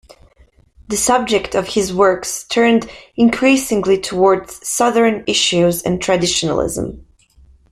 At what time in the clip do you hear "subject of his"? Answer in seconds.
0.97-1.93